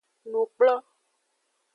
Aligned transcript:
Nukplo. 0.31 0.73